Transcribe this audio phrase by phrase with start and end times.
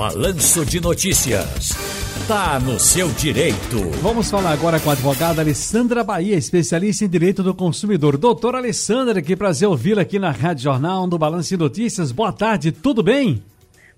[0.00, 1.72] Balanço de Notícias.
[2.26, 3.90] Tá no seu direito.
[4.00, 8.16] Vamos falar agora com a advogada Alessandra Bahia, especialista em direito do consumidor.
[8.16, 12.12] Doutora Alessandra, que prazer ouvi-la aqui na Rádio Jornal do Balanço de Notícias.
[12.12, 13.44] Boa tarde, tudo bem?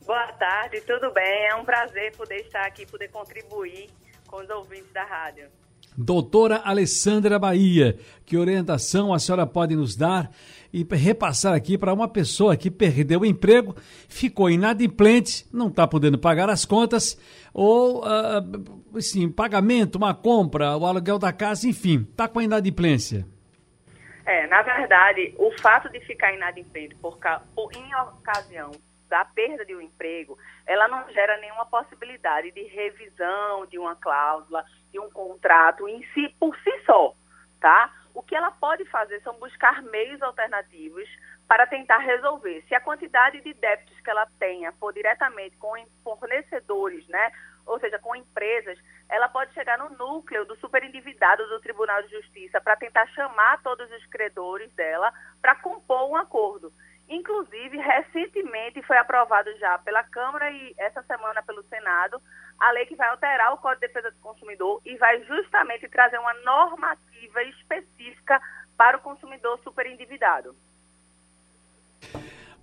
[0.04, 1.46] Boa tarde, tudo bem?
[1.46, 3.88] É um prazer poder estar aqui, poder contribuir
[4.26, 5.44] com os ouvintes da rádio.
[5.96, 10.30] Doutora Alessandra Bahia, que orientação a senhora pode nos dar
[10.72, 13.76] e repassar aqui para uma pessoa que perdeu o emprego,
[14.08, 17.18] ficou inadimplente, não está podendo pagar as contas,
[17.52, 23.26] ou, uh, assim, pagamento, uma compra, o aluguel da casa, enfim, está com a inadimplência?
[24.24, 27.18] É, na verdade, o fato de ficar inadimplente por,
[27.54, 28.70] por, em ocasião
[29.12, 34.64] da perda de um emprego, ela não gera nenhuma possibilidade de revisão de uma cláusula,
[34.90, 37.14] de um contrato em si, por si só,
[37.60, 37.92] tá?
[38.14, 41.06] O que ela pode fazer são buscar meios alternativos
[41.46, 42.64] para tentar resolver.
[42.66, 47.32] Se a quantidade de débitos que ela tenha for diretamente com fornecedores, né,
[47.66, 48.78] ou seja, com empresas,
[49.10, 53.90] ela pode chegar no núcleo do superendividado do Tribunal de Justiça para tentar chamar todos
[53.92, 56.72] os credores dela para compor um acordo.
[57.12, 62.18] Inclusive, recentemente foi aprovado já pela Câmara e essa semana pelo Senado
[62.58, 66.16] a lei que vai alterar o Código de Defesa do Consumidor e vai justamente trazer
[66.16, 68.40] uma normativa específica
[68.78, 70.56] para o consumidor superendividado.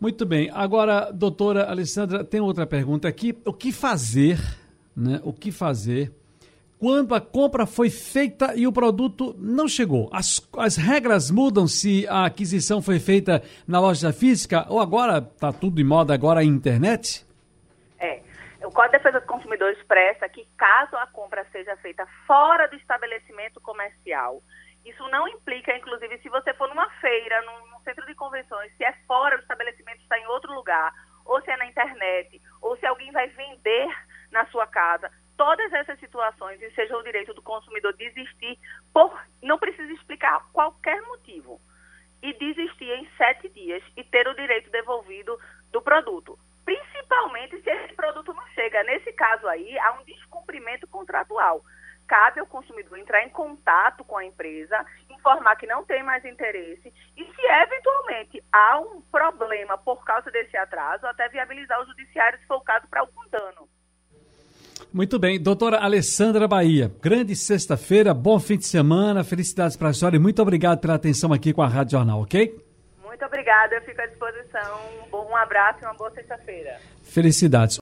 [0.02, 0.50] Muito bem.
[0.52, 3.40] Agora, doutora Alessandra, tem outra pergunta aqui.
[3.46, 4.40] O que fazer,
[4.98, 5.22] né?
[5.24, 6.12] O que fazer
[6.80, 10.10] quando a compra foi feita e o produto não chegou.
[10.14, 15.52] As, as regras mudam se a aquisição foi feita na loja física ou agora está
[15.52, 17.28] tudo em moda agora a internet?
[18.00, 18.22] É.
[18.64, 22.76] O Código de Defesa do Consumidor expressa que caso a compra seja feita fora do
[22.76, 24.42] estabelecimento comercial,
[24.86, 28.84] isso não implica, inclusive, se você for numa feira, num, num centro de convenções, se
[28.84, 30.94] é fora do estabelecimento, está em outro lugar,
[31.26, 33.88] ou se é na internet, ou se alguém vai vender
[34.32, 38.60] na sua casa, todas essas situações, e seja o direito do consumidor desistir,
[38.94, 41.62] por, não precisa explicar qualquer motivo,
[42.22, 45.40] e desistir em sete dias e ter o direito devolvido
[45.72, 46.38] do produto.
[46.66, 48.84] Principalmente se esse produto não chega.
[48.84, 51.64] Nesse caso aí, há um descumprimento contratual.
[52.06, 56.94] Cabe ao consumidor entrar em contato com a empresa, informar que não tem mais interesse
[57.16, 62.46] e se eventualmente há um problema por causa desse atraso, até viabilizar o judiciário se
[62.46, 63.19] for o caso para algum.
[64.92, 70.16] Muito bem, doutora Alessandra Bahia, grande sexta-feira, bom fim de semana, felicidades para a senhora
[70.16, 72.60] e muito obrigado pela atenção aqui com a Rádio Jornal, ok?
[73.06, 74.80] Muito obrigada, eu fico à disposição.
[75.14, 76.78] Um abraço e uma boa sexta-feira.
[77.04, 77.78] Felicidades.